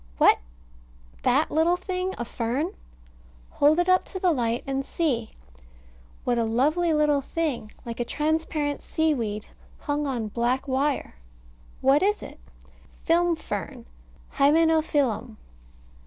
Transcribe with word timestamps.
What! 0.17 0.39
that 1.21 1.51
little 1.51 1.77
thing 1.77 2.15
a 2.17 2.25
fern! 2.25 2.73
Hold 3.51 3.77
it 3.77 3.87
up 3.87 4.03
to 4.05 4.19
the 4.19 4.31
light, 4.31 4.63
and 4.65 4.83
see. 4.83 5.33
What 6.23 6.39
a 6.39 6.43
lovely 6.43 6.91
little 6.91 7.21
thing, 7.21 7.71
like 7.85 7.99
a 7.99 8.03
transparent 8.03 8.81
sea 8.81 9.13
weed, 9.13 9.45
hung 9.81 10.07
on 10.07 10.29
black 10.29 10.67
wire. 10.67 11.13
What 11.81 12.01
is 12.01 12.23
it? 12.23 12.39
Film 13.03 13.35
fern, 13.35 13.85
Hymenophyllum. 14.37 15.37